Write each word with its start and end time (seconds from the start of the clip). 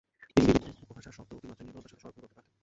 তিনি 0.35 0.45
বিভিন্ন 0.57 0.79
উপভাষার 0.85 1.15
শব্দ 1.17 1.29
অতি 1.37 1.45
মাত্রায় 1.49 1.65
নির্ভুলতার 1.67 1.91
সাথে 2.01 2.01
সংরক্ষণ 2.03 2.21
করতে 2.21 2.35
পারতেন। 2.37 2.53